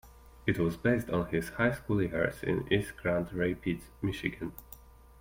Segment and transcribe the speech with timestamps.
[0.47, 4.51] It was based on his high school years in East Grand Rapids, Michigan.